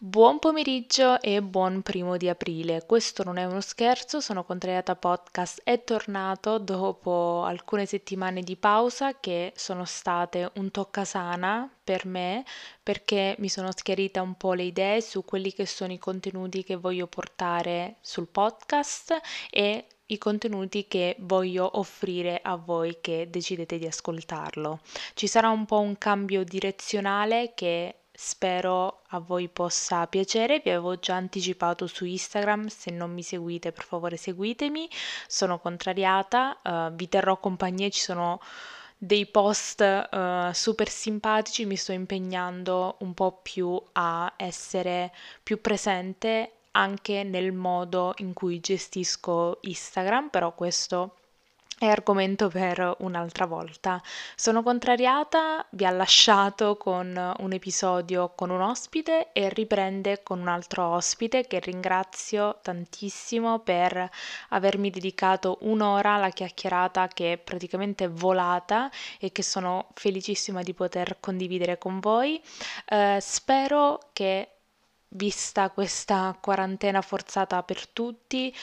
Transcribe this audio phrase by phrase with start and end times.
[0.00, 2.86] Buon pomeriggio e buon primo di aprile.
[2.86, 9.18] Questo non è uno scherzo, sono Contrariata Podcast è tornato dopo alcune settimane di pausa
[9.18, 12.44] che sono state un toccasana per me
[12.80, 16.76] perché mi sono schiarita un po' le idee su quelli che sono i contenuti che
[16.76, 19.20] voglio portare sul podcast
[19.50, 24.78] e i contenuti che voglio offrire a voi che decidete di ascoltarlo.
[25.14, 30.98] Ci sarà un po' un cambio direzionale che Spero a voi possa piacere, vi avevo
[30.98, 34.90] già anticipato su Instagram, se non mi seguite per favore seguitemi,
[35.28, 38.40] sono contrariata, uh, vi terrò compagnia, ci sono
[38.98, 46.54] dei post uh, super simpatici, mi sto impegnando un po' più a essere più presente
[46.72, 51.17] anche nel modo in cui gestisco Instagram, però questo
[51.80, 54.02] è argomento per un'altra volta.
[54.34, 60.48] Sono contrariata, vi ha lasciato con un episodio con un ospite e riprende con un
[60.48, 64.10] altro ospite che ringrazio tantissimo per
[64.50, 71.18] avermi dedicato un'ora alla chiacchierata che è praticamente volata e che sono felicissima di poter
[71.20, 72.42] condividere con voi.
[72.86, 74.48] Eh, spero che
[75.10, 78.54] vista questa quarantena forzata per tutti,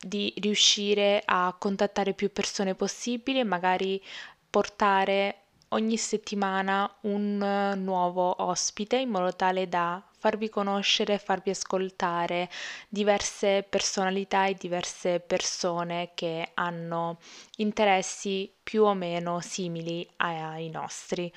[0.00, 4.02] di riuscire a contattare più persone possibili e magari
[4.50, 12.48] portare ogni settimana un nuovo ospite in modo tale da farvi conoscere, farvi ascoltare
[12.88, 17.18] diverse personalità e diverse persone che hanno
[17.56, 21.32] interessi più o meno simili ai nostri.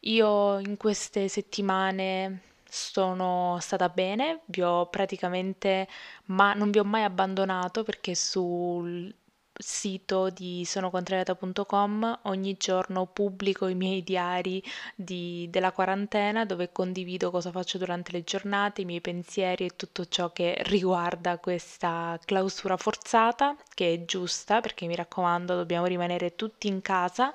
[0.00, 2.40] Io in queste settimane
[2.76, 5.88] sono stata bene, vi ho praticamente,
[6.26, 9.12] ma non vi ho mai abbandonato perché sul
[9.58, 14.62] sito di sonocontrariata.com ogni giorno pubblico i miei diari
[14.94, 20.04] di, della quarantena dove condivido cosa faccio durante le giornate, i miei pensieri e tutto
[20.06, 26.68] ciò che riguarda questa clausura forzata che è giusta perché mi raccomando dobbiamo rimanere tutti
[26.68, 27.32] in casa.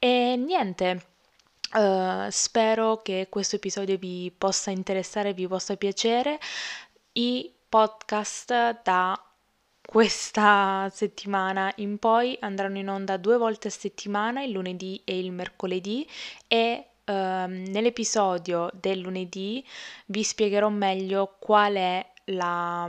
[0.00, 1.13] E niente
[1.74, 6.38] Uh, spero che questo episodio vi possa interessare, vi possa piacere.
[7.14, 9.20] I podcast da
[9.84, 15.32] questa settimana in poi andranno in onda due volte a settimana, il lunedì e il
[15.32, 16.08] mercoledì
[16.46, 19.66] e uh, nell'episodio del lunedì
[20.06, 22.88] vi spiegherò meglio qual è la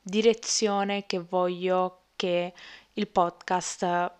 [0.00, 2.52] direzione che voglio che
[2.92, 4.12] il podcast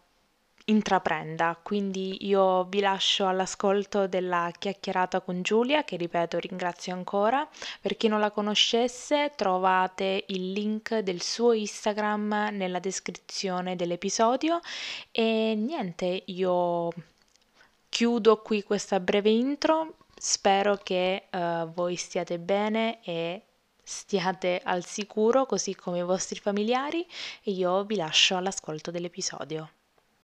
[0.66, 1.58] intraprenda.
[1.62, 7.46] Quindi io vi lascio all'ascolto della chiacchierata con Giulia, che ripeto ringrazio ancora.
[7.80, 14.60] Per chi non la conoscesse, trovate il link del suo Instagram nella descrizione dell'episodio
[15.10, 16.90] e niente, io
[17.88, 19.96] chiudo qui questa breve intro.
[20.16, 23.42] Spero che uh, voi stiate bene e
[23.82, 27.06] stiate al sicuro così come i vostri familiari
[27.42, 29.68] e io vi lascio all'ascolto dell'episodio.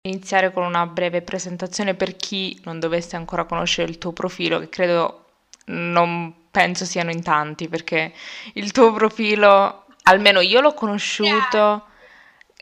[0.03, 4.71] Iniziare con una breve presentazione per chi non dovesse ancora conoscere il tuo profilo, che
[4.71, 5.27] credo
[5.67, 8.15] non penso siano in tanti, perché
[8.55, 11.87] il tuo profilo, almeno io l'ho conosciuto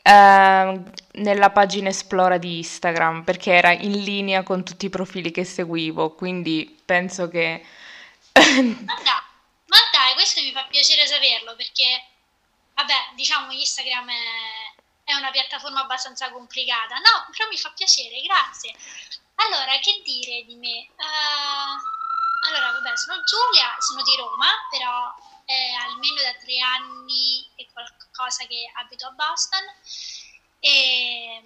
[0.03, 5.45] eh, nella pagina Esplora di Instagram, perché era in linea con tutti i profili che
[5.45, 7.63] seguivo, quindi penso che...
[8.33, 9.21] ma, dai,
[9.65, 12.03] ma dai, questo mi fa piacere saperlo, perché,
[12.75, 14.58] vabbè, diciamo Instagram è
[15.09, 16.95] è una piattaforma abbastanza complicata.
[16.97, 18.75] No, però mi fa piacere, grazie.
[19.35, 20.87] Allora, che dire di me?
[20.95, 25.15] Uh, allora, vabbè, sono Giulia, sono di Roma, però
[25.45, 29.63] è almeno da tre anni è qualcosa che abito a Boston.
[30.59, 31.43] E,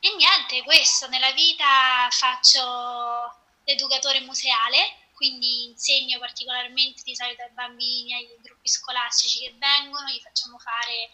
[0.00, 8.12] e niente, questo, nella vita faccio l'educatore museale, quindi insegno particolarmente di solito ai bambini,
[8.12, 11.08] ai gruppi scolastici che vengono, gli facciamo fare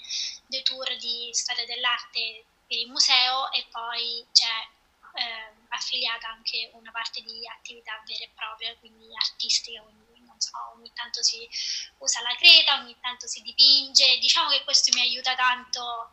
[0.46, 4.66] dei tour di storia dell'arte per il museo e poi c'è
[5.14, 10.58] eh, affiliata anche una parte di attività vera e propria, quindi artistica, quindi non so,
[10.75, 11.48] ogni tanto si
[11.98, 16.10] usa la creta, ogni tanto si dipinge, diciamo che questo mi aiuta tanto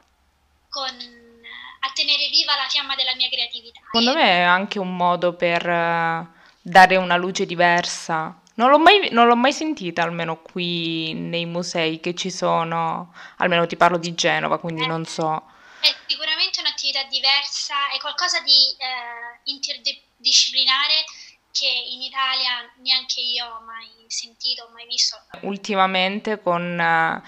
[0.69, 3.80] con, a tenere viva la fiamma della mia creatività.
[3.85, 6.38] Secondo me è anche un modo per
[6.69, 12.01] dare una luce diversa, Non l'ho mai, non l'ho mai sentita, almeno qui nei musei
[12.01, 15.44] che ci sono, almeno ti parlo di Genova, quindi Eh, non so.
[15.80, 21.06] È sicuramente un'attività diversa, è qualcosa di eh, interdisciplinare
[21.51, 25.18] che in Italia neanche io ho mai sentito, ho mai visto.
[25.42, 27.21] Ultimamente con eh,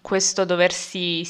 [0.00, 1.22] questo doversi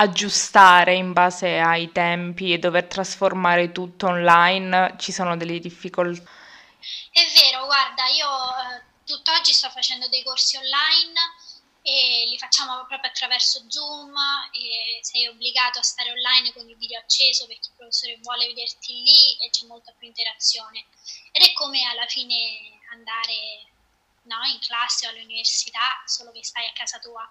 [0.00, 6.22] aggiustare in base ai tempi e dover trasformare tutto online, ci sono delle difficoltà.
[7.12, 11.12] È vero, guarda, io eh, tutt'oggi sto facendo dei corsi online
[11.82, 14.14] e li facciamo proprio attraverso Zoom
[14.52, 18.94] e sei obbligato a stare online con il video acceso perché il professore vuole vederti
[19.02, 20.86] lì e c'è molta più interazione.
[21.32, 23.68] Ed è come alla fine andare
[24.22, 27.30] no, in classe o all'università, solo che stai a casa tua.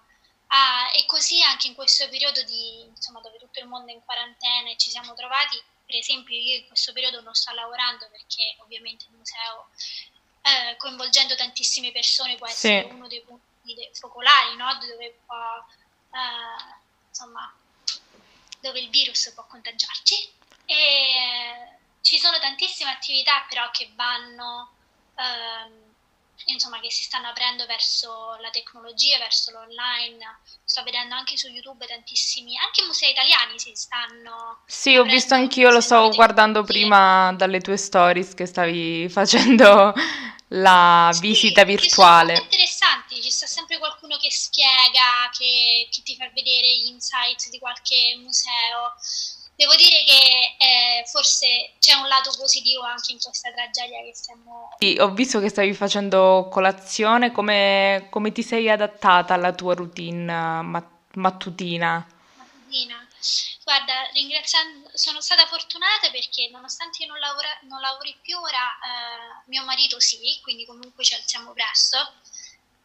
[0.51, 4.04] Ah, e così anche in questo periodo di, insomma, dove tutto il mondo è in
[4.04, 8.56] quarantena e ci siamo trovati, per esempio io in questo periodo non sto lavorando perché
[8.60, 9.69] ovviamente il museo,
[10.42, 12.94] eh, coinvolgendo tantissime persone, può essere Sì.
[12.94, 13.48] uno dei punti
[13.94, 14.75] focolari, no?
[14.80, 15.66] Dove può,
[16.13, 16.75] eh,
[17.10, 17.54] insomma,
[18.60, 20.31] dove il virus può contagiarci.
[20.66, 24.72] E ci sono tantissime attività però che vanno,
[25.16, 25.79] ehm,
[26.45, 30.41] insomma, che si stanno aprendo verso la tecnologia, verso l'online.
[30.63, 35.71] Sto vedendo anche su YouTube tantissimi, anche musei italiani si stanno Sì, ho visto anch'io,
[35.71, 39.94] lo stavo guardando prima dalle tue stories che stavi facendo
[40.50, 42.39] la Sì, visita che sono molto virtuale.
[42.42, 47.59] interessanti, ci sta sempre qualcuno che spiega, che, che ti fa vedere gli insights di
[47.59, 48.94] qualche museo.
[49.59, 54.69] Devo dire che eh, forse c'è un lato positivo anche in questa tragedia che stiamo
[54.79, 60.31] Sì, ho visto che stavi facendo colazione, come, come ti sei adattata alla tua routine
[60.31, 62.07] eh, ma- mattutina?
[62.38, 63.06] mattina.
[63.65, 69.44] Guarda, ringraziando, sono stata fortunata perché nonostante io non, lavora- non lavori più ora, eh,
[69.47, 71.97] mio marito sì, quindi comunque ci alziamo presto.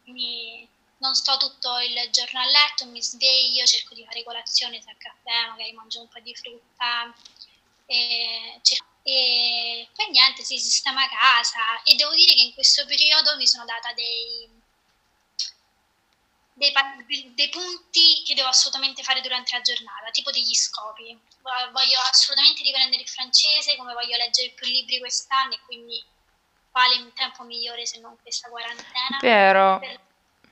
[0.03, 0.67] Quindi
[0.97, 5.49] non sto tutto il giorno a letto, mi sveglio, cerco di fare colazione, se caffè,
[5.49, 7.13] magari mangio un po' di frutta.
[7.85, 8.61] E,
[9.03, 13.63] e poi niente, si sistema casa e devo dire che in questo periodo mi sono
[13.65, 14.49] data dei,
[16.53, 16.73] dei,
[17.35, 21.13] dei punti che devo assolutamente fare durante la giornata, tipo degli scopi.
[21.41, 26.03] Vo- Voglio assolutamente riprendere il francese, come voglio leggere più libri quest'anno e quindi
[26.71, 29.79] quale tempo migliore se non questa quarantena Vero.
[29.79, 30.04] per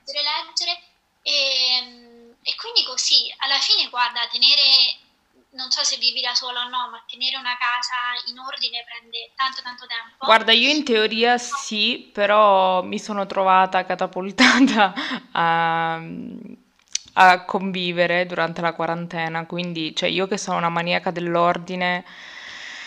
[0.04, 0.82] poter leggere.
[1.22, 4.60] E, e quindi così, alla fine, guarda, tenere,
[5.52, 9.32] non so se vivi da sola o no, ma tenere una casa in ordine prende
[9.34, 10.26] tanto tanto tempo.
[10.26, 14.92] Guarda, io in teoria sì, però mi sono trovata catapultata
[15.32, 16.00] a,
[17.14, 22.04] a convivere durante la quarantena, quindi, cioè, io che sono una maniaca dell'ordine,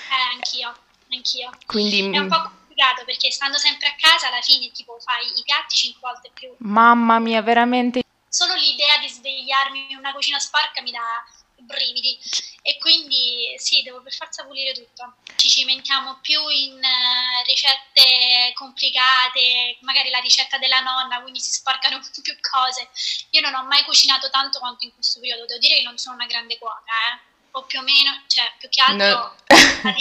[0.10, 0.76] Eh, anch'io,
[1.12, 1.50] anch'io.
[1.66, 5.44] quindi, È un po' complicato perché stando sempre a casa alla fine tipo fai i
[5.44, 6.54] piatti cinque volte più.
[6.60, 11.26] mamma mia, veramente, Solo l'idea di svegliarmi in una cucina sporca mi dà
[11.60, 12.20] brividi
[12.62, 15.16] e quindi sì, devo per forza pulire tutto.
[15.36, 22.00] Ci cimentiamo più in eh, ricette complicate, magari la ricetta della nonna, quindi si sporcano
[22.22, 22.90] più cose.
[23.32, 26.16] Io non ho mai cucinato tanto quanto in questo periodo, devo dire che non sono
[26.16, 27.36] una grande cuoca, eh.
[27.52, 29.04] O più o meno, cioè più che no.
[29.04, 29.36] altro
[29.82, 29.94] la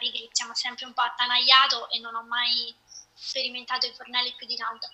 [0.00, 2.74] pigrizia, ma sempre un po' attanagliato e non ho mai
[3.12, 4.88] sperimentato i fornelli più di tanto.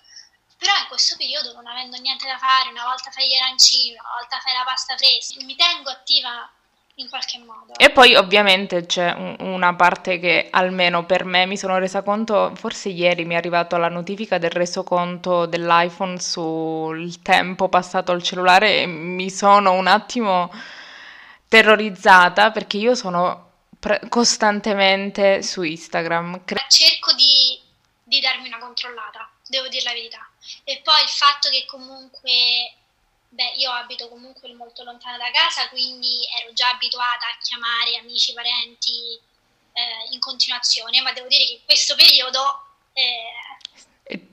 [0.59, 4.19] Però in questo periodo, non avendo niente da fare, una volta fai gli arancini, una
[4.19, 6.51] volta fai la pasta fresca, mi tengo attiva
[6.99, 7.75] in qualche modo.
[7.77, 12.55] E poi ovviamente c'è un- una parte che almeno per me mi sono resa conto,
[12.55, 18.81] forse ieri mi è arrivata la notifica del resoconto dell'iPhone sul tempo passato al cellulare
[18.81, 20.51] e mi sono un attimo
[21.49, 23.46] terrorizzata perché io sono
[23.79, 26.45] pre- costantemente su Instagram.
[26.45, 27.61] Cre- Cerco di,
[28.03, 30.29] di darmi una controllata, devo dire la verità.
[30.65, 32.75] E poi il fatto che comunque,
[33.29, 38.33] beh, io abito comunque molto lontano da casa, quindi ero già abituata a chiamare amici,
[38.33, 39.21] parenti
[39.73, 43.46] eh, in continuazione, ma devo dire che in questo periodo eh,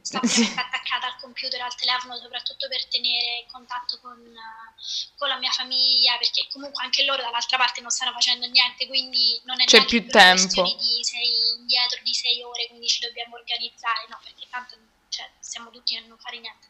[0.01, 0.19] sì.
[0.27, 5.51] sempre attaccata al computer, al telefono, soprattutto per tenere contatto con, eh, con la mia
[5.51, 9.85] famiglia, perché comunque anche loro dall'altra parte non stanno facendo niente, quindi non è C'è
[9.85, 10.61] più tempo.
[10.61, 14.77] di sei indietro di sei ore, quindi ci dobbiamo organizzare, no, perché tanto
[15.09, 16.67] cioè, stiamo tutti a non fare niente.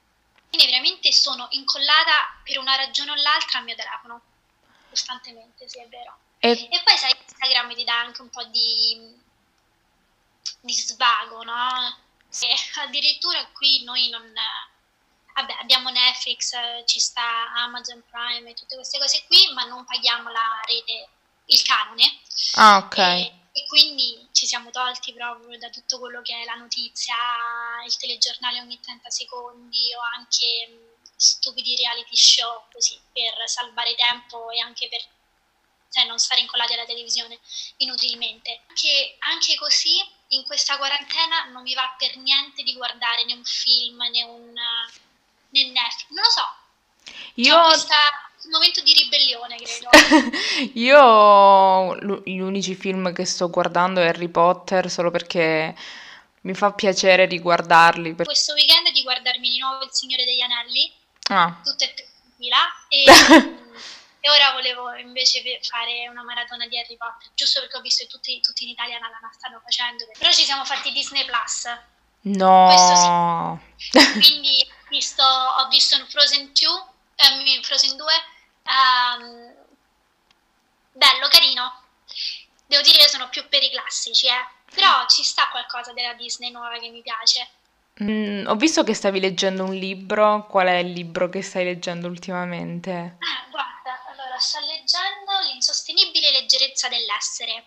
[0.48, 4.22] Quindi veramente sono incollata per una ragione o l'altra al mio telefono,
[4.90, 6.18] costantemente, sì è vero.
[6.40, 9.14] E E poi sai, Instagram ti dà anche un po' di,
[10.62, 11.98] di svago, no?
[12.40, 14.32] E addirittura qui noi non...
[15.36, 16.54] Vabbè, abbiamo Netflix,
[16.86, 21.10] ci sta Amazon Prime e tutte queste cose qui, ma non paghiamo la rete,
[21.46, 22.20] il canone.
[22.54, 22.98] ah, ok.
[22.98, 27.16] E, e quindi ci siamo tolti proprio da tutto quello che è la notizia,
[27.84, 34.60] il telegiornale ogni 30 secondi o anche stupidi reality show così per salvare tempo e
[34.60, 35.02] anche per
[35.90, 37.40] cioè, non stare incollati alla televisione
[37.78, 38.62] inutilmente.
[38.68, 43.44] Anche, anche così in questa quarantena non mi va per niente di guardare né un
[43.44, 47.14] film né un né Netflix, non lo so.
[47.36, 47.56] Io...
[47.56, 47.94] C'è questo
[48.50, 49.90] momento di ribellione, credo.
[50.80, 55.76] Io gli unici film che sto guardando è Harry Potter solo perché
[56.42, 58.16] mi fa piacere riguardarli.
[58.16, 58.26] Per...
[58.26, 60.92] Questo weekend di guardarmi di nuovo Il Signore degli Anelli,
[61.30, 61.60] ah.
[61.64, 62.12] tutte e tre
[62.90, 63.06] e,
[64.26, 68.10] e, ora volevo invece fare una maratona di Harry Potter, giusto perché ho visto che
[68.10, 70.06] tutti, tutti in Italia la, la stanno facendo.
[70.18, 71.68] Però ci siamo fatti Disney Plus.
[72.22, 73.60] No.
[73.76, 74.00] Sì.
[74.18, 76.70] Quindi visto, ho visto Frozen 2,
[77.16, 78.14] eh, Frozen 2,
[78.64, 79.54] um,
[80.94, 81.82] bello, carino.
[82.66, 84.48] Devo dire che sono più per i classici, eh.
[84.74, 87.46] Però ci sta qualcosa della Disney nuova che mi piace.
[88.02, 90.48] Mm, ho visto che stavi leggendo un libro.
[90.48, 93.18] Qual è il libro che stai leggendo ultimamente?
[93.20, 93.93] Ah, guarda,
[94.44, 97.66] sto leggendo L'insostenibile leggerezza dell'essere.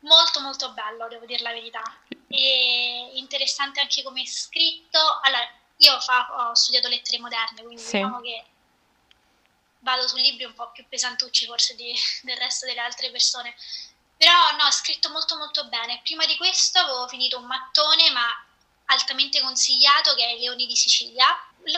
[0.00, 1.82] Molto molto bello, devo dire la verità.
[2.28, 4.98] E interessante anche come è scritto.
[5.22, 7.96] Allora, io fa, ho studiato lettere moderne, quindi sì.
[7.96, 8.44] diciamo che
[9.80, 13.54] vado su libri un po' più pesantucci forse di, del resto delle altre persone.
[14.16, 16.00] Però no, è scritto molto molto bene.
[16.02, 18.26] Prima di questo avevo finito un mattone, ma
[18.86, 21.26] altamente consigliato, che è Leoni di Sicilia.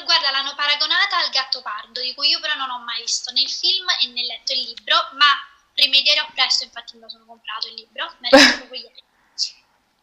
[0.04, 3.40] Guarda, l'hanno paragonata al Gatto Pardo, di cui io però non ho mai visto né
[3.40, 5.26] il film né letto il libro, ma
[5.74, 9.02] rimedierò presto, infatti me lo sono comprato il libro, mi è proprio ieri.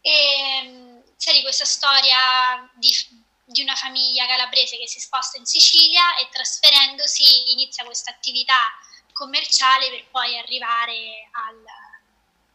[0.02, 0.12] E,
[0.64, 6.16] ehm, sai di questa storia di di una famiglia calabrese che si sposta in Sicilia
[6.18, 8.74] e trasferendosi inizia questa attività
[9.14, 11.64] commerciale per poi arrivare al,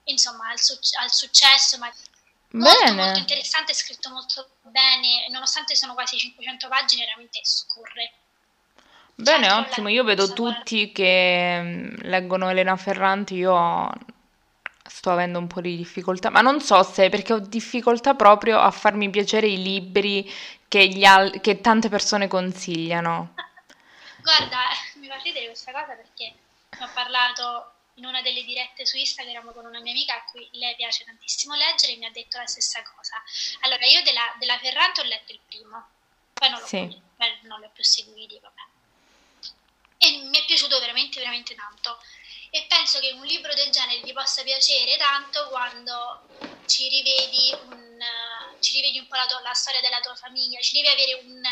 [0.05, 1.79] insomma, al, su- al successo.
[1.79, 1.91] Ma
[2.53, 8.13] molto, molto interessante, scritto molto bene, nonostante sono quasi 500 pagine, veramente scorre.
[9.15, 9.89] Bene, cioè, ottimo.
[9.89, 13.91] Io vedo tutti che mm, leggono Elena Ferranti, io
[14.85, 18.71] sto avendo un po' di difficoltà, ma non so se perché ho difficoltà proprio a
[18.71, 20.31] farmi piacere i libri
[20.67, 23.35] che, al- che tante persone consigliano.
[24.23, 24.59] Guarda,
[24.97, 26.35] mi fa ridere questa cosa perché
[26.81, 30.75] ho parlato in una delle dirette su Instagram con una mia amica a cui lei
[30.75, 33.23] piace tantissimo leggere e mi ha detto la stessa cosa.
[33.61, 35.89] Allora, io della, della Ferrante ho letto il primo,
[36.33, 36.87] poi non l'ho, sì.
[36.89, 38.61] più, non l'ho più seguiti, vabbè.
[39.99, 42.01] E mi è piaciuto veramente, veramente tanto.
[42.49, 46.27] E penso che un libro del genere ti possa piacere tanto quando
[46.67, 47.99] ci rivedi un
[48.61, 51.43] ci rivedi un po' la, tua, la storia della tua famiglia, ci devi avere un,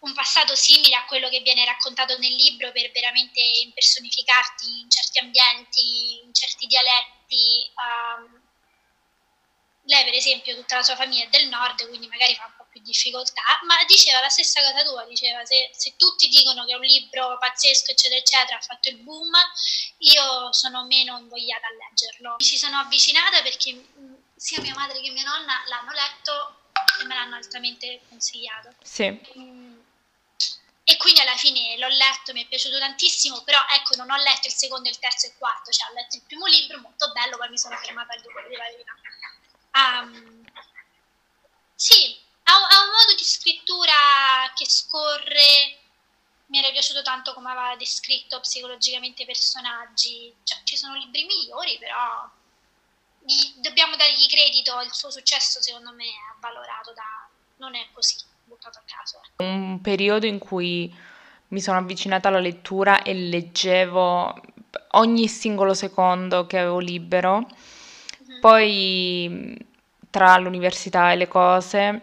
[0.00, 5.18] un, passato simile a quello che viene raccontato nel libro per veramente impersonificarti in certi
[5.18, 7.70] ambienti, in certi dialetti.
[7.76, 8.46] Um,
[9.88, 12.66] lei, per esempio, tutta la sua famiglia è del nord, quindi magari fa un po'
[12.70, 16.76] più difficoltà, ma diceva la stessa cosa tua, diceva se, se tutti dicono che è
[16.76, 19.30] un libro pazzesco, eccetera, eccetera, ha fatto il boom,
[19.98, 22.36] io sono meno invogliata a leggerlo.
[22.38, 23.82] Mi ci sono avvicinata perché
[24.36, 26.60] sia mia madre che mia nonna l'hanno letto
[27.00, 28.74] e me l'hanno altamente consigliato.
[28.82, 29.66] Sì.
[30.90, 34.46] E quindi alla fine l'ho letto, mi è piaciuto tantissimo, però ecco, non ho letto
[34.46, 37.36] il secondo, il terzo e il quarto, cioè ho letto il primo libro, molto bello,
[37.36, 38.94] poi mi sono fermata al libro di la verità.
[39.74, 40.50] Um,
[41.74, 43.92] sì, ha, ha, un modo di scrittura
[44.54, 45.78] che scorre,
[46.46, 51.76] mi era piaciuto tanto come aveva descritto psicologicamente i personaggi, cioè, ci sono libri migliori,
[51.76, 52.26] però
[53.26, 57.28] gli, dobbiamo dargli credito, il suo successo secondo me è avvalorato da...
[57.56, 58.16] non è così
[58.48, 59.20] buttato a caso.
[59.36, 60.92] Un periodo in cui
[61.48, 64.34] mi sono avvicinata alla lettura e leggevo
[64.92, 68.40] ogni singolo secondo che avevo libero, mm-hmm.
[68.40, 69.66] poi
[70.10, 72.02] tra l'università e le cose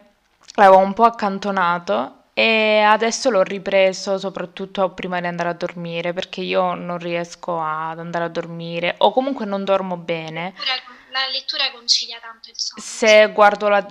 [0.55, 6.41] l'avevo un po' accantonato e adesso l'ho ripreso soprattutto prima di andare a dormire perché
[6.41, 10.53] io non riesco ad andare a dormire o comunque non dormo bene.
[10.55, 12.81] Prego la lettura consiglia tanto il sonno.
[12.81, 13.87] Se guardo la,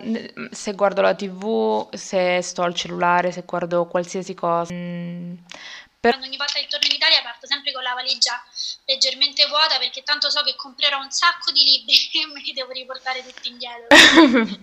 [0.50, 4.72] se guardo la tv, se sto al cellulare, se guardo qualsiasi cosa.
[4.72, 5.34] Mm,
[6.00, 6.18] per...
[6.20, 8.42] Ogni volta che torno in Italia parto sempre con la valigia
[8.84, 12.72] leggermente vuota perché tanto so che comprerò un sacco di libri e me li devo
[12.72, 14.58] riportare tutti indietro.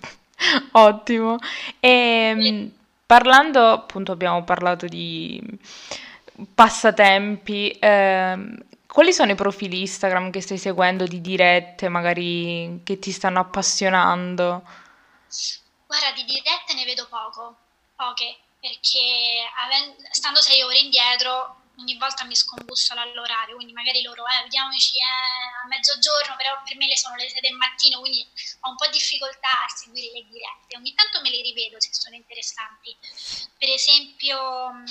[0.73, 1.37] Ottimo.
[1.79, 2.71] E, ehm,
[3.05, 5.41] parlando, appunto, abbiamo parlato di
[6.53, 7.71] passatempi.
[7.71, 13.39] Eh, quali sono i profili Instagram che stai seguendo di dirette, magari che ti stanno
[13.39, 14.67] appassionando?
[15.87, 17.55] Guarda, di dirette ne vedo poco,
[17.95, 19.47] poche, perché
[20.11, 25.63] stando sei ore indietro ogni volta mi scombussola l'orario, quindi magari loro, eh, vediamoci eh,
[25.63, 28.27] a mezzogiorno, però per me le sono le 6 del mattino, quindi
[28.59, 30.75] ho un po' difficoltà a seguire le dirette.
[30.75, 32.95] Ogni tanto me le rivedo se sono interessanti.
[33.57, 34.83] Per esempio,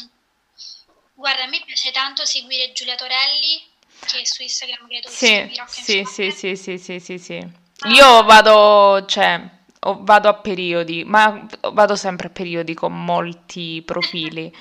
[1.12, 3.70] guarda, a me piace tanto seguire Giulia Torelli,
[4.07, 7.37] che su Instagram credo sì, che sì, sì, sì, sì, sì, sì, sì.
[7.80, 7.88] Ah.
[7.88, 9.40] Io vado, cioè,
[10.00, 14.52] vado a periodi, ma vado sempre a periodi con molti profili.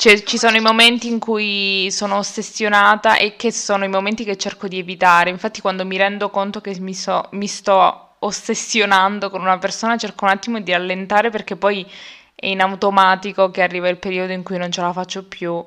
[0.00, 4.38] Cioè, ci sono i momenti in cui sono ossessionata e che sono i momenti che
[4.38, 5.28] cerco di evitare.
[5.28, 10.24] Infatti, quando mi rendo conto che mi, so, mi sto ossessionando con una persona, cerco
[10.24, 11.86] un attimo di allentare perché poi
[12.34, 15.62] è in automatico che arriva il periodo in cui non ce la faccio più.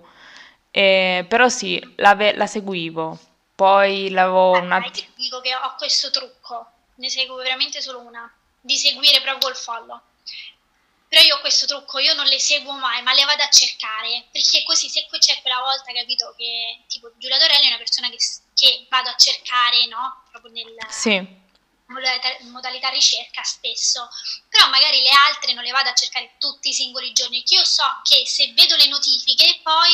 [0.76, 3.20] Eh, però sì, la, ve- la, seguivo.
[3.56, 5.12] Poi l'avevo un attimo.
[5.16, 10.02] Dico che ho questo trucco, ne seguo veramente solo una, di seguire proprio il follow
[11.14, 14.30] però io ho questo trucco, io non le seguo mai, ma le vado a cercare,
[14.32, 18.10] perché così se poi c'è quella volta, capito, che tipo Giulia Dorelli è una persona
[18.10, 18.18] che,
[18.56, 20.24] che vado a cercare, no?
[20.32, 20.76] Proprio nel...
[20.90, 21.42] Sì.
[21.86, 24.10] Modalità, modalità ricerca spesso,
[24.50, 27.64] però magari le altre non le vado a cercare tutti i singoli giorni, che io
[27.64, 29.92] so che se vedo le notifiche poi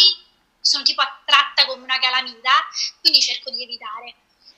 [0.61, 2.51] sono tipo attratta come una calamita,
[3.01, 4.15] quindi cerco di evitare.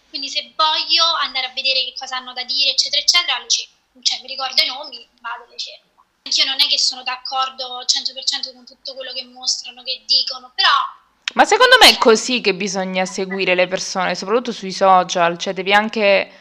[0.09, 3.71] Quindi se voglio andare a vedere che cosa hanno da dire, eccetera, eccetera, le cerco.
[4.01, 6.03] Cioè mi ricordo i nomi, vado e le cerco.
[6.23, 10.69] Anch'io non è che sono d'accordo 100% con tutto quello che mostrano, che dicono, però...
[11.33, 15.71] Ma secondo me è così che bisogna seguire le persone, soprattutto sui social, cioè devi
[15.73, 16.40] anche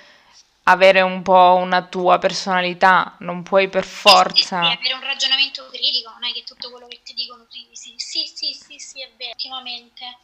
[0.71, 4.63] avere un po' una tua personalità, non puoi per forza...
[4.63, 7.59] Sì, sì, avere un ragionamento critico, non è che tutto quello che ti dicono tu
[7.73, 10.19] sì, sì, sì, sì, sì, è vero, ultimamente.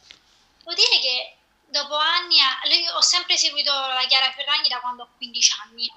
[0.59, 1.35] Devo dire che
[1.65, 2.37] dopo anni,
[2.95, 5.91] ho sempre seguito la Chiara Ferragni da quando ho 15 anni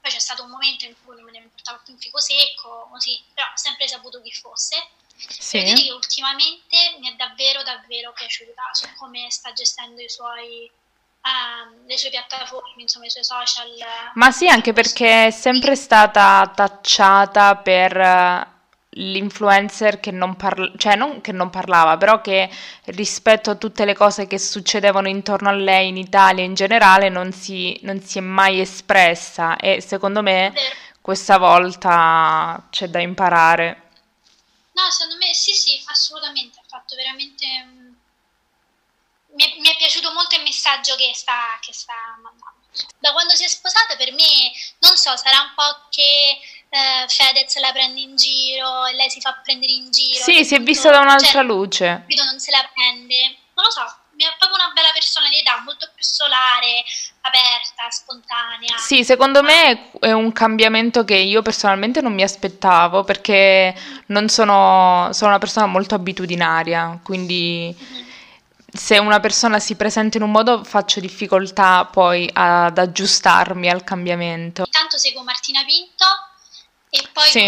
[0.00, 3.20] poi c'è stato un momento in cui me ne portavo più un fico secco, così,
[3.34, 4.90] però ho sempre saputo chi fosse.
[5.16, 5.58] Sì.
[5.58, 10.70] Devo dire che ultimamente mi è davvero, davvero piaciuta su come sta gestendo i suoi
[11.20, 13.66] Um, le sue piattaforme, insomma, i suoi social.
[14.14, 18.56] Ma sì, anche perché è sempre stata tacciata per
[18.90, 22.50] l'influencer che non, parla, cioè non che non parlava, però che
[22.86, 27.32] rispetto a tutte le cose che succedevano intorno a lei in Italia in generale non
[27.32, 30.52] si, non si è mai espressa e secondo me
[31.00, 33.82] questa volta c'è da imparare.
[34.72, 37.46] No, secondo me sì, sì, assolutamente, ha fatto veramente...
[39.38, 42.66] Mi è, mi è piaciuto molto il messaggio che sta, che sta mandando.
[42.98, 47.56] Da quando si è sposata per me, non so, sarà un po' che eh, Fedez
[47.58, 50.24] la prende in giro e lei si fa prendere in giro.
[50.24, 51.86] Sì, si è vista da un'altra cioè, luce.
[51.86, 53.38] Capito, non se la prende.
[53.54, 56.82] Non lo so, ha proprio una bella personalità, molto più solare,
[57.20, 58.76] aperta, spontanea.
[58.76, 63.74] Sì, secondo me è un cambiamento che io personalmente non mi aspettavo perché
[64.06, 68.07] non sono, sono una persona molto abitudinaria, quindi mm-hmm.
[68.78, 74.62] Se una persona si presenta in un modo faccio difficoltà poi ad aggiustarmi al cambiamento.
[74.64, 76.04] Intanto seguo Martina Pinto
[76.90, 77.40] e poi sì,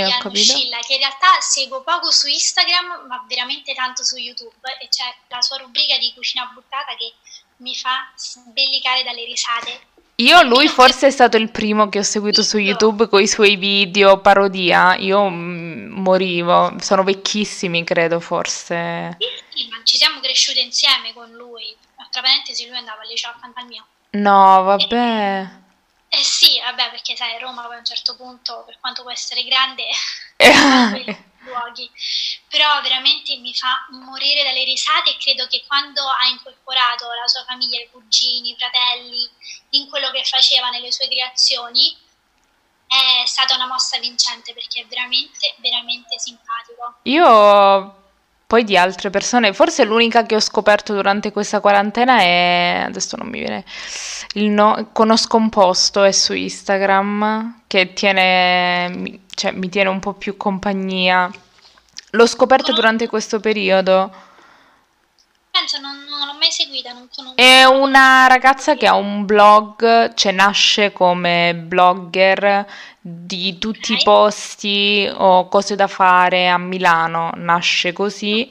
[0.42, 5.04] Scilla, che in realtà seguo poco su Instagram, ma veramente tanto su YouTube, e c'è
[5.28, 7.14] la sua rubrica di cucina buttata che
[7.58, 9.88] mi fa sbellicare dalle risate.
[10.16, 13.56] Io lui forse è stato il primo che ho seguito su YouTube con i suoi
[13.56, 19.16] video parodia, io mm, morivo, sono vecchissimi credo forse.
[19.18, 21.76] Sì, sì, ma ci siamo cresciuti insieme con lui,
[22.10, 23.86] tra parentesi lui andava al liceo accanto al mio.
[24.10, 25.58] No, vabbè.
[26.12, 29.12] E eh sì, vabbè, perché sai, Roma poi a un certo punto, per quanto può
[29.12, 29.84] essere grande,
[31.44, 31.88] luoghi,
[32.48, 37.44] però veramente mi fa morire dalle risate e credo che quando ha incorporato la sua
[37.44, 39.28] famiglia, i cugini, i fratelli,
[39.70, 41.96] in quello che faceva nelle sue creazioni,
[42.90, 46.94] è stata una mossa vincente perché è veramente, veramente simpatico.
[47.02, 47.98] Io
[48.50, 53.28] poi di altre persone, forse l'unica che ho scoperto durante questa quarantena è, adesso non
[53.28, 53.64] mi viene
[54.34, 60.14] il no, conosco un posto, è su Instagram, che tiene, cioè, mi tiene un po'
[60.14, 61.30] più compagnia.
[62.10, 64.12] L'ho scoperto durante questo periodo.
[65.70, 67.36] Penso, non, non l'ho mai seguita, non conosco.
[67.36, 72.66] È una ragazza che ha un blog, cioè nasce come blogger
[73.00, 73.96] di tutti okay.
[73.96, 78.50] i posti o cose da fare a Milano, nasce così.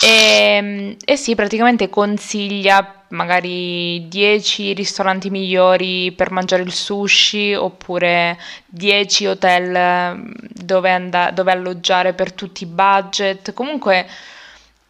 [0.00, 8.38] E, ehm, e sì, praticamente consiglia magari 10 ristoranti migliori per mangiare il sushi oppure
[8.66, 13.52] 10 hotel mm, dove, and- dove alloggiare per tutti i budget.
[13.52, 14.06] Comunque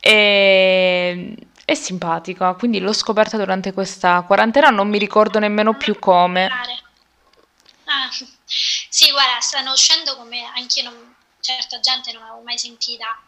[0.01, 1.17] è,
[1.65, 6.47] è simpatica, quindi l'ho scoperta durante questa quarantena, non mi ricordo nemmeno più come.
[6.47, 8.09] Ah,
[8.47, 13.19] sì, guarda, stanno uscendo come anche io non, certa gente non avevo mai sentita.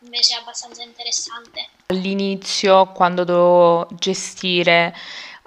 [0.00, 1.68] invece è abbastanza interessante.
[1.86, 4.94] All'inizio, quando dovevo gestire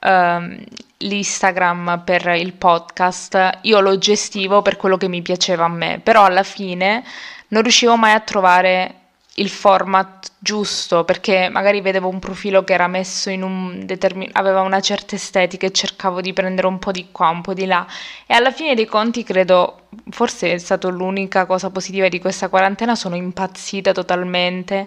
[0.02, 0.63] um,
[0.97, 6.25] l'Instagram per il podcast, io lo gestivo per quello che mi piaceva a me, però
[6.25, 7.06] alla fine
[7.49, 8.98] non riuscivo mai a trovare
[9.36, 14.62] il format giusto perché magari vedevo un profilo che era messo in un determinato aveva
[14.62, 17.86] una certa estetica e cercavo di prendere un po' di qua, un po' di là.
[18.26, 22.96] E alla fine dei conti credo forse è stata l'unica cosa positiva di questa quarantena
[22.96, 24.86] sono impazzita totalmente.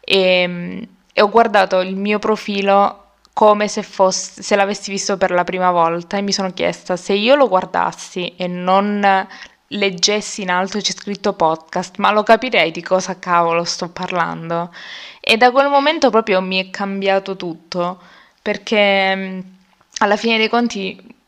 [0.00, 5.44] E, e ho guardato il mio profilo come se, fosse, se l'avessi visto per la
[5.44, 9.26] prima volta e mi sono chiesta se io lo guardassi e non
[9.72, 14.72] leggessi in alto c'è scritto podcast, ma lo capirei di cosa cavolo sto parlando.
[15.20, 18.00] E da quel momento proprio mi è cambiato tutto,
[18.42, 19.40] perché mm,
[19.98, 21.18] alla fine dei conti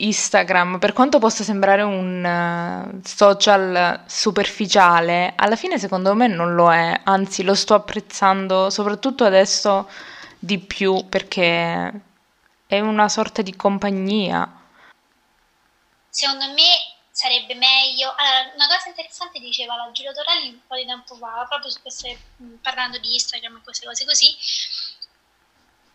[0.00, 6.72] Instagram, per quanto possa sembrare un uh, social superficiale, alla fine secondo me non lo
[6.72, 9.88] è, anzi lo sto apprezzando soprattutto adesso
[10.38, 11.92] di più perché
[12.66, 14.48] è una sorta di compagnia.
[16.10, 18.14] Secondo me sarebbe meglio.
[18.16, 21.80] Allora, una cosa interessante diceva la Giulio Torelli un po' di tempo fa, proprio su
[21.82, 22.16] queste,
[22.62, 24.36] parlando di Instagram e queste cose così,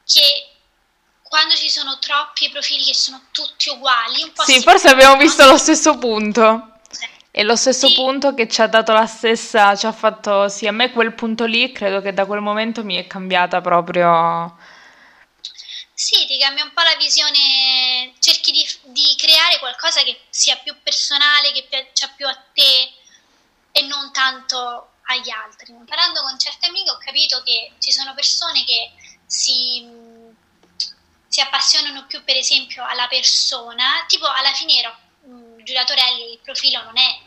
[0.04, 0.50] che
[1.24, 5.46] quando ci sono troppi profili che sono tutti uguali, un po' Sì, forse abbiamo visto
[5.46, 6.72] lo stesso punto.
[7.32, 7.94] È lo stesso sì.
[7.94, 11.46] punto che ci ha dato la stessa, ci ha fatto, sì, a me quel punto
[11.46, 14.56] lì credo che da quel momento mi è cambiata proprio
[15.94, 20.76] sì, ti cambia un po' la visione, cerchi di, di creare qualcosa che sia più
[20.82, 22.94] personale, che piaccia più a te
[23.72, 25.74] e non tanto agli altri.
[25.86, 28.92] Parlando con certe amiche ho capito che ci sono persone che
[29.26, 29.86] si,
[31.28, 34.98] si appassionano più per esempio alla persona, tipo alla fine ero
[35.64, 37.20] Giulia Torelli, il profilo non è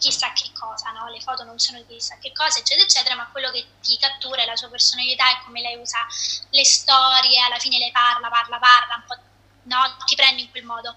[0.00, 1.08] chissà che cosa, no?
[1.08, 4.46] le foto non sono chissà che cosa, eccetera, eccetera, ma quello che ti cattura è
[4.46, 6.04] la sua personalità e come lei usa
[6.50, 9.16] le storie, alla fine lei parla, parla, parla, un po',
[9.64, 9.96] no?
[10.06, 10.96] ti prende in quel modo.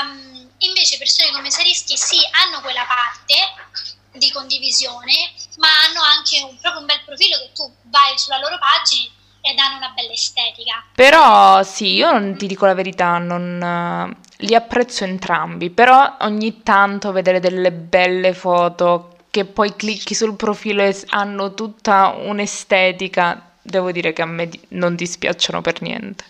[0.00, 3.36] Um, invece persone come Sarischi sì, hanno quella parte
[4.12, 8.58] di condivisione, ma hanno anche un, proprio un bel profilo che tu vai sulla loro
[8.58, 9.12] pagina
[9.44, 10.82] e danno una bella estetica.
[10.94, 17.12] Però sì, io non ti dico la verità, non, li apprezzo entrambi, però ogni tanto
[17.12, 24.14] vedere delle belle foto che poi clicchi sul profilo e hanno tutta un'estetica, devo dire
[24.14, 26.24] che a me non dispiacciono per niente.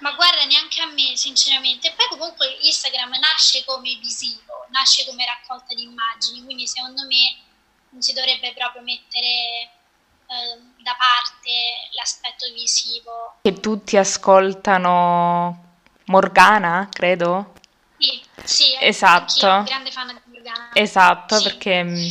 [0.00, 1.88] Ma guarda, neanche a me, sinceramente.
[1.88, 7.36] E poi comunque Instagram nasce come visivo, nasce come raccolta di immagini, quindi secondo me
[7.88, 9.70] non si dovrebbe proprio mettere
[10.26, 13.36] Ehm, da parte l'aspetto visivo.
[13.42, 15.72] Che tutti ascoltano
[16.06, 17.52] Morgana, credo?
[17.98, 19.62] Sì, sì esatto.
[19.64, 20.70] grande fan di Morgana.
[20.72, 21.42] Esatto, sì.
[21.44, 21.82] perché...
[21.84, 22.08] Mm,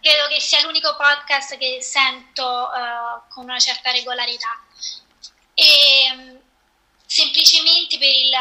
[0.00, 4.64] credo che sia l'unico podcast che sento uh, con una certa regolarità.
[5.54, 6.40] E um,
[7.04, 8.32] semplicemente per il,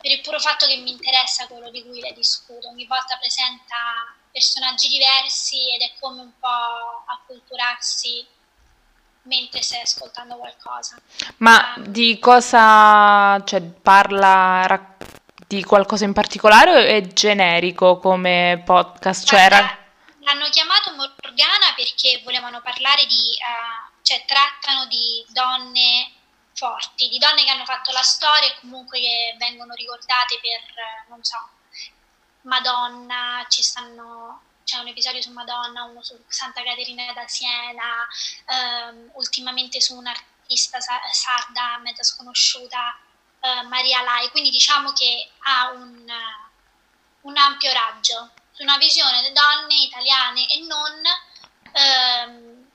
[0.00, 2.68] per il puro fatto che mi interessa quello di cui le discuto.
[2.68, 8.26] Ogni volta presenta personaggi diversi ed è come un po' acculturarsi
[9.22, 11.00] mentre stai ascoltando qualcosa.
[11.38, 18.62] Ma um, di cosa cioè, parla rac- di qualcosa in particolare o è generico come
[18.64, 19.26] podcast?
[19.26, 19.78] Cioè, era...
[20.20, 26.12] L'hanno chiamato Morgana perché volevano parlare di, uh, cioè trattano di donne
[26.54, 31.22] forti, di donne che hanno fatto la storia e comunque che vengono ricordate per, non
[31.24, 31.38] so,
[32.42, 38.06] Madonna, ci stanno c'è un episodio su Madonna, uno su Santa Caterina da Siena,
[38.46, 42.96] ehm, ultimamente su un'artista sarda mezza sconosciuta,
[43.40, 46.06] eh, Maria Lai, quindi diciamo che ha un,
[47.22, 51.02] un, ampio raggio su una visione delle donne italiane e non
[51.72, 52.68] ehm,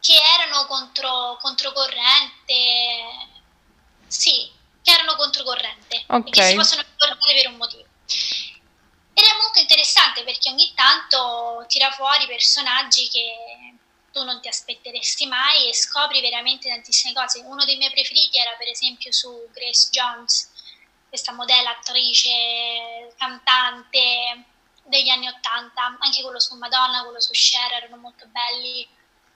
[0.00, 2.54] che erano contro, controcorrente,
[4.06, 4.50] sì,
[4.82, 6.28] che erano controcorrente okay.
[6.28, 7.90] e che si possono ricordare per un motivo.
[9.42, 13.74] Molto interessante perché ogni tanto tira fuori personaggi che
[14.12, 17.40] tu non ti aspetteresti mai e scopri veramente tantissime cose.
[17.40, 20.48] Uno dei miei preferiti era per esempio su Grace Jones,
[21.08, 24.44] questa modella, attrice, cantante
[24.84, 28.86] degli anni Ottanta, anche quello su Madonna, quello su Cher erano molto belli.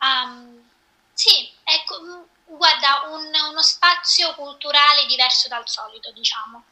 [0.00, 0.70] Um,
[1.12, 6.64] sì, ecco, guarda, un, uno spazio culturale diverso dal solito, diciamo.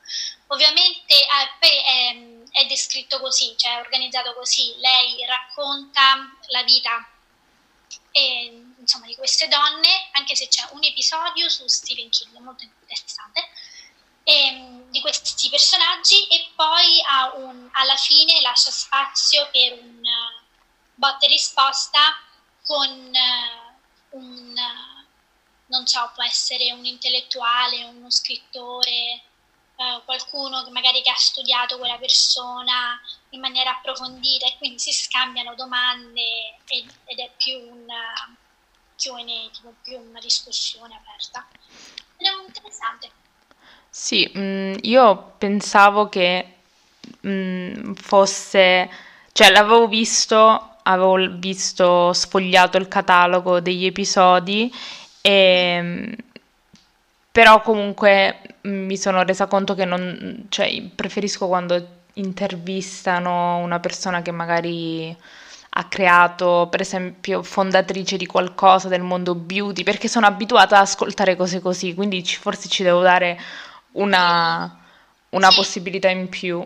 [0.48, 4.74] Ovviamente eh, è, è, descritto così, cioè è organizzato così.
[4.78, 7.08] Lei racconta la vita
[8.12, 13.48] eh, insomma, di queste donne, anche se c'è un episodio su Stephen King molto interessante,
[14.22, 17.00] ehm, di questi personaggi e poi
[17.36, 20.00] un, alla fine lascia spazio per un
[20.94, 22.00] botta e risposta
[22.64, 23.74] con eh,
[24.10, 24.54] un,
[25.66, 29.22] non so, può essere un intellettuale, uno scrittore,
[29.76, 34.92] eh, qualcuno che magari che ha studiato quella persona in maniera approfondita e quindi si
[34.92, 36.22] scambiano domande
[36.66, 38.36] ed, ed è più una
[38.96, 41.46] Q&A, tipo più una discussione aperta.
[42.16, 43.10] Ed è interessante.
[43.90, 46.54] Sì, mh, mm, io pensavo che
[47.20, 48.90] mh, mm, fosse,
[49.32, 54.72] cioè l'avevo visto, avevo visto sfogliato il catalogo degli episodi
[55.20, 56.12] e mm,
[57.34, 64.30] però comunque mi sono resa conto che non, cioè preferisco quando intervistano una persona che
[64.30, 65.16] magari
[65.70, 71.34] ha creato, per esempio, fondatrice di qualcosa del mondo beauty, perché sono abituata ad ascoltare
[71.34, 73.36] cose così, quindi ci, forse ci devo dare
[73.94, 74.72] una,
[75.30, 75.56] una sì.
[75.56, 76.64] possibilità in più.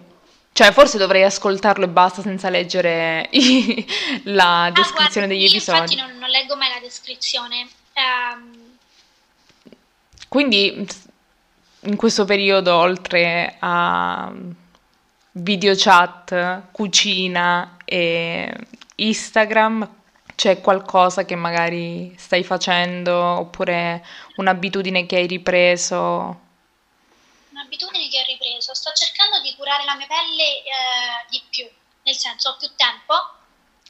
[0.53, 3.87] Cioè, forse dovrei ascoltarlo e basta senza leggere i,
[4.25, 5.79] la ah, descrizione guarda, degli episodi.
[5.79, 7.67] Infatti non, non, leggo mai la descrizione.
[7.95, 8.68] Um...
[10.29, 10.87] Quindi
[11.81, 14.33] in questo periodo, oltre a
[15.33, 18.53] video chat, cucina e
[18.97, 19.97] Instagram,
[20.35, 24.05] c'è qualcosa che magari stai facendo oppure
[24.37, 26.41] un'abitudine che hai ripreso?
[27.51, 31.67] Un'abitudine che ho ripreso, sto cercando di curare la mia pelle eh, di più,
[32.03, 33.15] nel senso ho più tempo.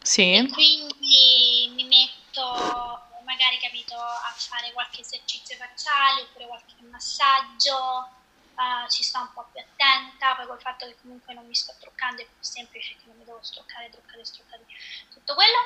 [0.01, 0.35] Sì.
[0.35, 8.09] E quindi mi metto magari capito a fare qualche esercizio facciale oppure qualche massaggio
[8.55, 11.75] uh, ci sto un po' più attenta, poi col fatto che comunque non mi sto
[11.79, 14.65] truccando è più semplice che non mi devo struccare, truccare, struccare,
[15.13, 15.59] tutto quello,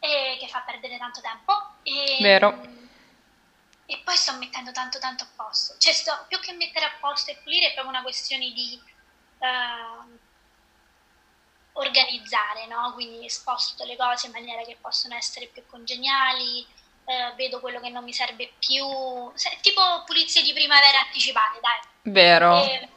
[0.00, 1.52] e che fa perdere tanto tempo.
[1.82, 2.80] E, Vero.
[3.84, 7.30] E poi sto mettendo tanto tanto a posto, cioè sto, più che mettere a posto
[7.30, 8.80] e pulire è proprio una questione di...
[9.38, 10.30] Uh,
[11.74, 12.92] organizzare, no?
[12.92, 16.66] quindi sposto le cose in maniera che possono essere più congeniali,
[17.04, 18.84] eh, vedo quello che non mi serve più,
[19.34, 22.12] se, tipo pulizie di primavera anticipate, dai.
[22.12, 22.64] Vero.
[22.64, 22.88] E,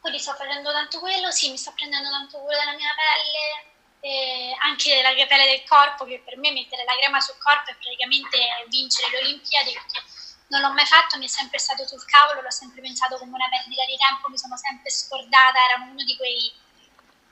[0.00, 4.54] quindi sto facendo tanto quello, sì, mi sto prendendo tanto cura della mia pelle, e
[4.60, 8.38] anche la pelle del corpo, che per me mettere la crema sul corpo è praticamente
[8.68, 10.02] vincere le Olimpiadi, perché
[10.48, 13.48] non l'ho mai fatto, mi è sempre stato sul cavolo, l'ho sempre pensato come una
[13.50, 16.52] perdita di tempo, mi sono sempre scordata, era uno di quei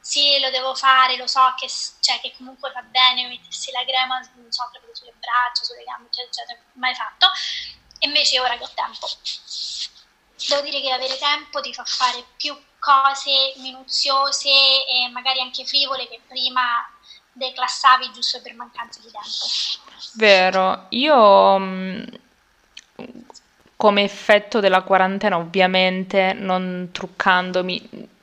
[0.06, 4.20] sì, lo devo fare, lo so che, cioè, che comunque va bene mettersi la crema,
[4.36, 7.26] non so, proprio sulle braccia, sulle gambe, eccetera, eccetera, mai fatto.
[8.06, 9.08] Invece ora che ho tempo,
[10.46, 16.06] devo dire che avere tempo ti fa fare più cose minuziose e magari anche frivole
[16.06, 16.88] che prima
[17.32, 19.98] declassavi giusto per mancanza di tempo.
[20.14, 22.04] Vero, io mm,
[23.74, 28.14] come effetto della quarantena ovviamente non truccandomi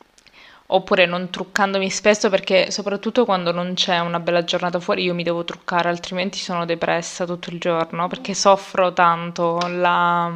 [0.68, 5.24] oppure non truccandomi spesso perché soprattutto quando non c'è una bella giornata fuori io mi
[5.24, 10.32] devo truccare, altrimenti sono depressa tutto il giorno perché soffro tanto la,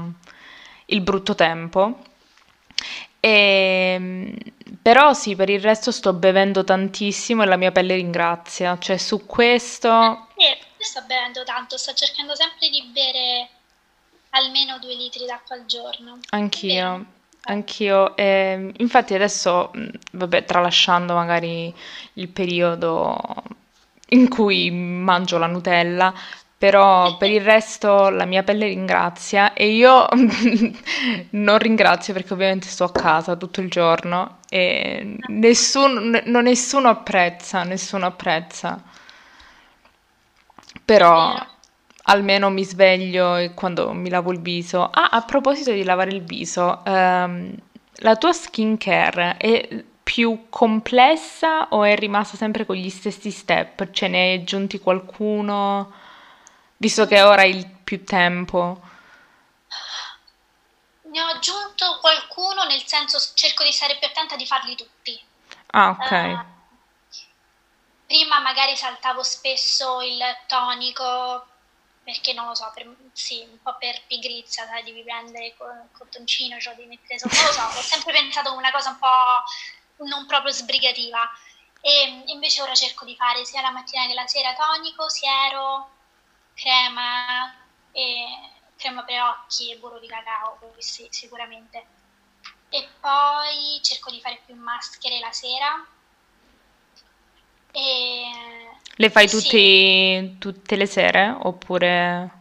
[0.86, 2.00] il brutto tempo.
[3.20, 4.36] E, ehm,
[4.82, 9.26] però sì, per il resto sto bevendo tantissimo e la mia pelle ringrazia, cioè su
[9.26, 10.28] questo...
[10.38, 13.50] Sì, sto bevendo tanto, sto cercando sempre di bere
[14.32, 16.20] almeno due litri d'acqua al giorno.
[16.30, 17.16] Anch'io.
[17.50, 19.72] Anch'io, e infatti adesso,
[20.12, 21.74] vabbè, tralasciando magari
[22.14, 23.18] il periodo
[24.10, 26.14] in cui mangio la Nutella,
[26.58, 30.08] però per il resto la mia pelle ringrazia e io
[31.32, 36.00] non ringrazio perché ovviamente sto a casa tutto il giorno e nessuno,
[36.42, 38.82] nessuno apprezza, nessuno apprezza.
[40.86, 41.36] Però
[42.10, 44.90] almeno mi sveglio quando mi lavo il viso.
[44.90, 47.56] Ah, a proposito di lavare il viso, ehm,
[47.98, 53.92] la tua skincare è più complessa o è rimasta sempre con gli stessi step?
[53.92, 55.92] Ce ne hai aggiunti qualcuno,
[56.78, 58.82] visto che ora hai più tempo?
[61.12, 65.20] Ne ho aggiunto qualcuno, nel senso cerco di stare più attenta di farli tutti.
[65.72, 66.12] Ah, ok.
[66.12, 66.56] Uh,
[68.06, 71.46] prima magari saltavo spesso il tonico
[72.08, 75.56] perché non lo so, per, sì, un po' per pigrizia, sai, devi prendere il
[75.92, 80.06] cottoncino, cioè devi mettere sopra, non lo so, ho sempre pensato una cosa un po'
[80.06, 81.30] non proprio sbrigativa.
[81.82, 85.90] E invece ora cerco di fare sia la mattina che la sera tonico, siero,
[86.54, 87.54] crema,
[88.78, 91.86] crema per occhi e burro di cacao, sì, sicuramente.
[92.70, 95.86] E poi cerco di fare più maschere la sera.
[97.74, 100.36] E le fai tutti, sì.
[100.40, 102.36] tutte le sere oppure...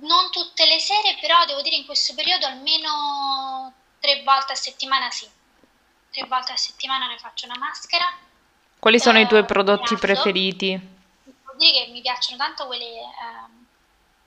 [0.00, 5.10] Non tutte le sere, però devo dire in questo periodo almeno tre volte a settimana
[5.10, 5.26] sì.
[6.10, 8.06] Tre volte a settimana ne faccio una maschera
[8.78, 10.70] Quali sono uh, i tuoi prodotti preferiti?
[10.70, 13.66] Devo dire che mi piacciono tanto quelle uh,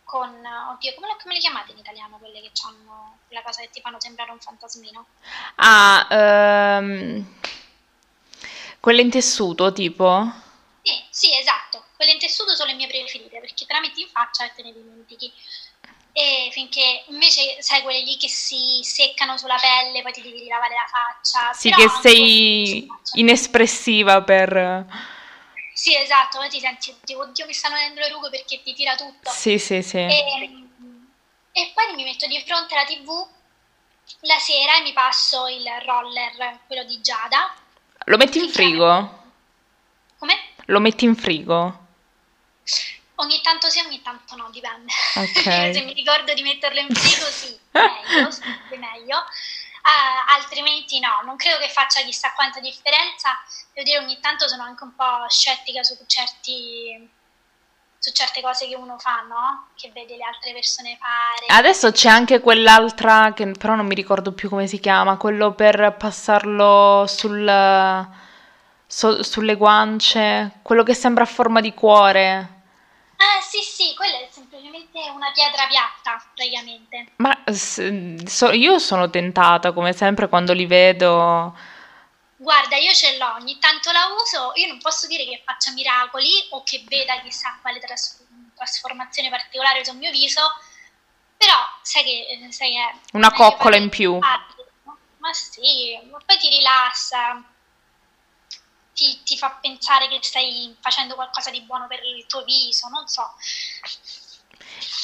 [0.04, 0.30] con...
[0.30, 4.00] Oddio, come, come, le chiamate in italiano quelle che hanno quella cosa che ti fanno
[4.00, 5.06] sembrare un fantasmino?
[5.56, 7.26] Ah, um,
[8.82, 10.50] quelle in tessuto tipo?
[10.84, 11.86] Sì, sì, esatto.
[11.96, 14.64] Quelle in tessuto sono le mie preferite perché te la metti in faccia e te
[14.64, 15.32] ne dimentichi.
[16.14, 20.74] E finché invece sai quelle lì che si seccano sulla pelle, poi ti devi rilavare
[20.76, 21.54] la faccia.
[21.54, 24.86] Sì, che sei inespressiva per...
[25.74, 29.32] Sì, esatto, poi ti senti, oddio mi stanno venendo le rughe perché ti tira tutto.
[29.32, 29.98] Sì, sì, sì.
[29.98, 30.68] E,
[31.54, 33.28] e poi mi metto di fronte alla tv
[34.22, 37.56] la sera e mi passo il roller, quello di Giada.
[38.06, 39.20] Lo metti in frigo?
[40.72, 41.80] Lo metti in frigo?
[43.16, 44.92] Ogni tanto sì, ogni tanto no, dipende.
[45.16, 45.74] Okay.
[45.76, 48.30] Se mi ricordo di metterlo in frigo, sì, meglio,
[48.80, 49.18] meglio.
[49.18, 53.38] Uh, altrimenti no, non credo che faccia chissà quanta differenza.
[53.74, 57.10] Devo dire, ogni tanto sono anche un po' scettica su certi
[58.00, 59.68] su certe cose che uno fa, no?
[59.76, 61.46] Che vede le altre persone fare.
[61.60, 65.96] Adesso c'è anche quell'altra che però non mi ricordo più come si chiama, quello per
[66.00, 67.48] passarlo sul,
[68.92, 72.60] so, sulle guance, quello che sembra a forma di cuore.
[73.16, 77.12] Ah, sì, sì, quella è semplicemente una pietra piatta, praticamente.
[77.18, 77.44] Ma
[78.26, 81.56] so, io sono tentata, come sempre, quando li vedo.
[82.36, 86.48] Guarda, io ce l'ho, ogni tanto la uso, io non posso dire che faccia miracoli
[86.50, 88.26] o che veda chissà quale tras-
[88.56, 90.42] trasformazione particolare sul mio viso,
[91.38, 92.48] però sai che...
[92.50, 94.20] Sai che Una coccola in più.
[94.20, 94.98] Farli, no?
[95.20, 97.42] Ma sì, ma poi ti rilassa,
[99.02, 103.08] ti, ti, fa pensare che stai facendo qualcosa di buono per il tuo viso, non
[103.08, 103.34] so.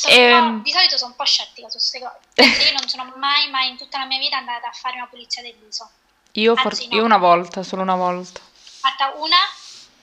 [0.07, 0.62] Ehm...
[0.62, 3.69] di solito sono un po' scettica su queste cose, perché io non sono mai, mai
[3.69, 5.89] in tutta la mia vita andata a fare una pulizia del viso.
[6.33, 6.95] Io, for- no.
[6.95, 8.39] io una volta, solo una volta.
[8.79, 9.38] Fatta una,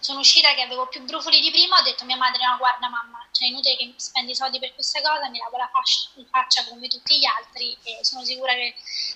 [0.00, 2.88] sono uscita che avevo più brufoli di prima, ho detto a mia madre, no guarda
[2.88, 6.26] mamma, cioè è inutile che spendi soldi per questa cosa, mi lavo la fascia, in
[6.26, 8.74] faccia come tutti gli altri e sono sicura che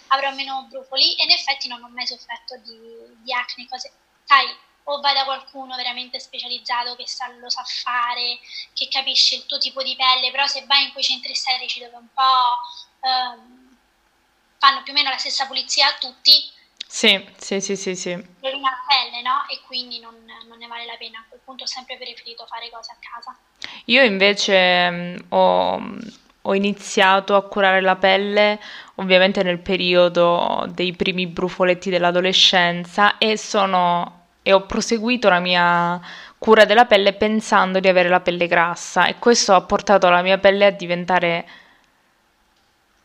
[0.09, 2.79] avrò meno brufoli e in effetti non ho mai sofferto di,
[3.19, 3.93] di acne, cose,
[4.25, 4.47] sai,
[4.91, 8.39] o vai da qualcuno veramente specializzato che sa, lo sa fare,
[8.73, 11.97] che capisce il tuo tipo di pelle, però se vai in quei centri esterici dove
[11.97, 13.77] un po' ehm,
[14.59, 16.57] fanno più o meno la stessa pulizia a tutti,
[16.91, 18.13] sì, sì, sì, sì, sì.
[18.13, 19.45] Rovina pelle, no?
[19.51, 20.15] E quindi non,
[20.49, 21.19] non, ne vale la pena.
[21.19, 23.37] A quel punto ho sempre preferito fare cose a casa.
[23.85, 25.83] Io invece mh, ho,
[26.41, 28.59] ho iniziato a curare la pelle
[28.97, 34.18] ovviamente nel periodo dei primi brufoletti dell'adolescenza e sono
[34.49, 36.01] e ho proseguito la mia
[36.39, 40.39] cura della pelle pensando di avere la pelle grassa e questo ha portato la mia
[40.39, 41.47] pelle a diventare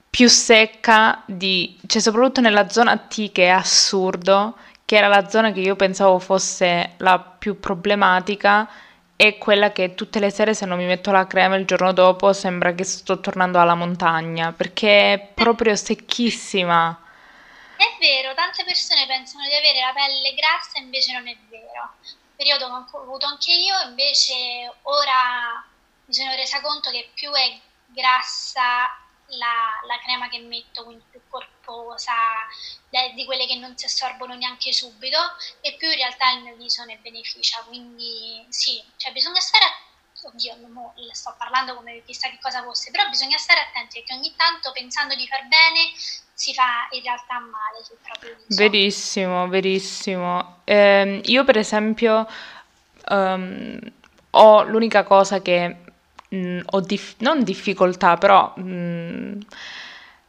[0.09, 5.51] più secca di, cioè soprattutto nella zona T che è assurdo, che era la zona
[5.51, 8.69] che io pensavo fosse la più problematica,
[9.17, 12.31] è quella che tutte le sere se non mi metto la crema il giorno dopo
[12.31, 17.02] sembra che sto tornando alla montagna, perché è proprio secchissima.
[17.83, 21.95] È vero, tante persone pensano di avere la pelle grassa, invece non è vero.
[22.33, 25.61] Periodo che ho avuto anche io, invece ora
[26.05, 28.87] mi sono resa conto che più è grassa
[29.25, 32.13] la, la, crema che metto, quindi più corposa,
[33.13, 35.19] di quelle che non si assorbono neanche subito,
[35.59, 37.63] e più in realtà il mio viso ne beneficia.
[37.63, 39.65] Quindi sì, cioè bisogna stare
[40.25, 44.33] oddio, non sto parlando come chissà che cosa fosse, però bisogna stare attenti perché ogni
[44.37, 45.91] tanto pensando di far bene
[46.33, 48.61] si fa in realtà male sul proprio viso.
[48.61, 50.57] Verissimo, verissimo.
[50.63, 52.27] Eh, io per esempio
[53.09, 53.79] um,
[54.31, 55.75] ho l'unica cosa che
[56.29, 59.39] mh, mm, ho dif- non difficoltà, però mh, mm,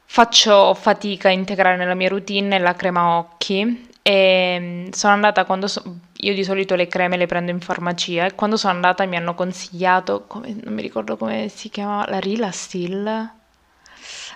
[0.06, 5.66] faccio fatica a integrare nella mia routine la crema occhi e mm, sono andata quando
[5.66, 5.82] so-
[6.18, 9.34] io di solito le creme le prendo in farmacia e quando sono andata mi hanno
[9.34, 13.42] consigliato, come, non mi ricordo come si chiamava, la Rila Still?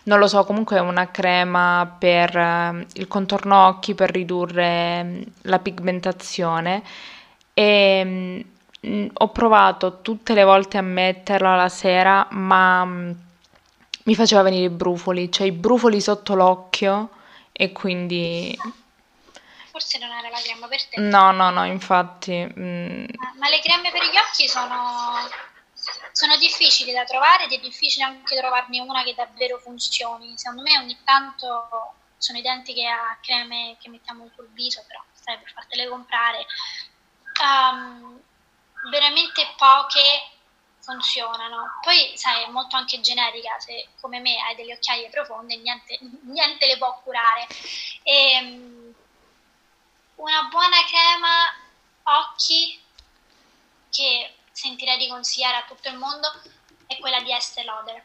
[0.08, 5.24] Non lo so, comunque è una crema per uh, il contorno occhi per ridurre um,
[5.42, 6.82] la pigmentazione
[7.52, 8.44] e
[8.86, 13.10] Mm, ho provato tutte le volte a metterla la sera, ma mm,
[14.04, 17.10] mi faceva venire i brufoli, cioè i brufoli sotto l'occhio
[17.50, 18.56] e quindi...
[19.70, 21.00] Forse non era la crema per te.
[21.00, 22.34] No, no, no, infatti...
[22.34, 23.04] Mm...
[23.36, 24.76] Ma le creme per gli occhi sono,
[26.12, 30.36] sono difficili da trovare ed è difficile anche trovarne una che davvero funzioni.
[30.36, 35.52] Secondo me ogni tanto sono identiche a creme che mettiamo sul viso, però stai per
[35.52, 36.46] fartele comprare.
[37.40, 38.20] Um,
[38.90, 40.30] veramente poche
[40.80, 41.78] funzionano.
[41.82, 46.66] Poi, sai, è molto anche generica, se come me hai delle occhiaie profonde, niente, niente
[46.66, 47.46] le può curare.
[48.02, 48.94] E, ehm,
[50.16, 51.54] una buona crema
[52.02, 52.80] occhi
[54.98, 56.28] di consigliare a tutto il mondo
[56.86, 58.02] è quella di Estée Lauder,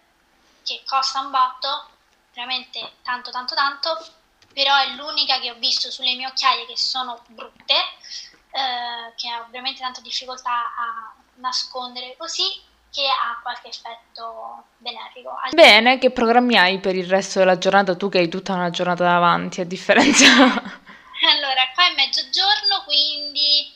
[0.64, 1.89] che costa un botto,
[2.34, 4.06] veramente tanto tanto tanto,
[4.54, 9.47] però è l'unica che ho visto sulle mie occhiaie che sono brutte, eh, che ho
[9.49, 15.36] veramente tanta difficoltà a nascondere così, che ha qualche effetto benefico.
[15.51, 17.95] Bene, che programmi hai per il resto della giornata?
[17.95, 20.28] Tu che hai tutta una giornata davanti, a differenza...
[21.32, 23.74] allora, qua è mezzogiorno, quindi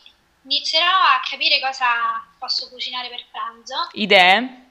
[0.47, 3.89] inizierò a capire cosa posso cucinare per pranzo.
[3.93, 4.65] Idee?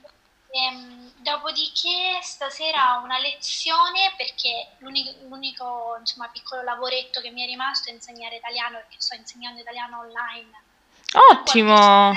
[0.50, 7.46] Ehm, dopodiché stasera ho una lezione perché l'unico, l'unico insomma, piccolo lavoretto che mi è
[7.46, 10.62] rimasto è insegnare italiano perché sto insegnando italiano online.
[11.12, 12.12] Ottimo!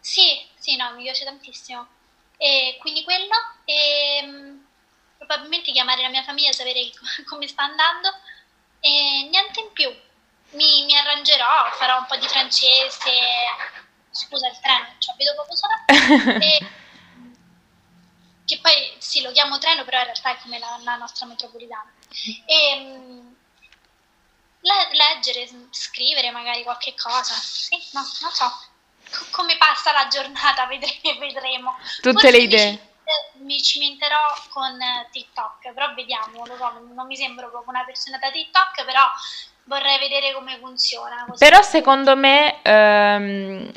[0.00, 1.86] Sì, sì, no, mi piace tantissimo.
[2.38, 3.34] E quindi quello,
[3.64, 4.66] e um,
[5.18, 6.80] probabilmente chiamare la mia famiglia, sapere
[7.26, 8.14] come sta andando
[8.80, 9.94] e niente in più.
[10.50, 13.10] Mi, mi arrangerò, farò un po' di francese,
[14.10, 15.74] scusa il treno, ci vedo poco solo.
[16.40, 16.70] e,
[18.44, 21.92] che poi sì, lo chiamo treno, però in realtà è come la, la nostra metropolitana.
[22.46, 23.36] E, um,
[24.60, 28.74] leggere, scrivere magari qualche cosa, sì, no, non so
[29.30, 31.18] come passa la giornata vedremo.
[31.18, 31.78] vedremo.
[31.96, 32.90] Tutte Forse le idee.
[33.34, 34.76] Mi, cimenterò con
[35.12, 39.04] TikTok, però vediamo, so, non mi sembro proprio una persona da TikTok, però
[39.66, 41.26] vorrei vedere come funziona.
[41.38, 43.70] Però secondo me ehm,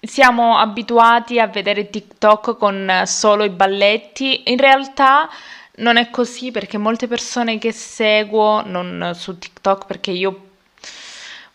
[0.00, 5.28] siamo abituati a vedere TikTok con solo i balletti, in realtà
[5.76, 10.46] non è così perché molte persone che seguo, non su TikTok perché io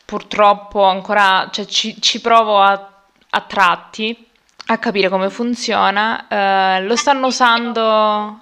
[0.06, 2.92] purtroppo ancora, cioè ci, ci provo a,
[3.30, 4.28] a, tratti
[4.68, 6.28] a capire come funziona.
[6.28, 8.40] Eh, lo stanno usando.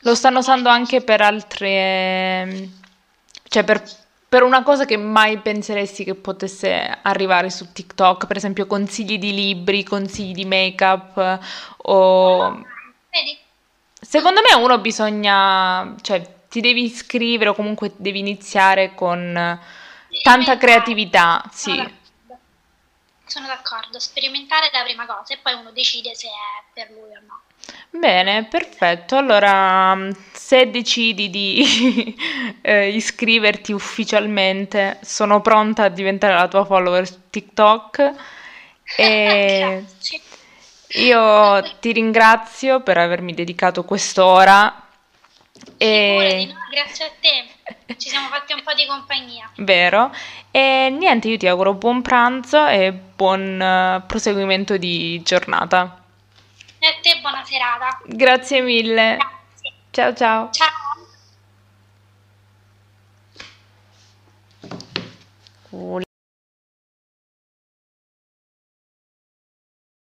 [0.00, 2.68] Lo stanno usando anche per altre.
[3.48, 3.82] cioè per,
[4.28, 9.34] per una cosa che mai penseresti che potesse arrivare su TikTok, per esempio consigli di
[9.34, 11.40] libri, consigli di make-up
[11.76, 12.64] o.
[14.02, 19.58] Secondo me uno bisogna, cioè ti devi iscrivere o comunque devi iniziare con
[20.22, 21.98] Tanta creatività, sì.
[23.24, 27.14] Sono d'accordo, sperimentare è la prima cosa e poi uno decide se è per lui
[27.14, 27.40] o no.
[27.90, 29.16] Bene, perfetto.
[29.16, 32.16] Allora, se decidi di
[32.62, 38.12] eh, iscriverti ufficialmente, sono pronta a diventare la tua follower su TikTok.
[38.96, 39.84] E
[40.94, 44.86] io ti ringrazio per avermi dedicato quest'ora.
[45.76, 46.54] E...
[46.70, 47.96] grazie a te.
[47.96, 49.50] Ci siamo fatti un po' di compagnia.
[49.56, 50.14] Vero.
[50.50, 55.99] E niente, io ti auguro buon pranzo e buon uh, proseguimento di giornata.
[56.82, 58.00] E a te buona serata.
[58.06, 59.16] Grazie mille.
[59.16, 59.72] Grazie.
[59.90, 60.50] Ciao ciao.
[60.50, 60.88] Ciao.